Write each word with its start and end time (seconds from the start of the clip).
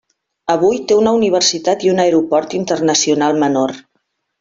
Avui 0.53 0.79
té 0.91 0.97
una 1.01 1.13
universitat 1.19 1.87
i 1.89 1.93
un 1.95 2.03
aeroport 2.07 2.59
internacional 2.65 3.41
menor. 3.49 3.79